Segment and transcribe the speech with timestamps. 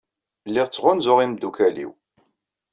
[0.49, 1.89] Lliɣ ttɣanzuɣ imeddukal-inu.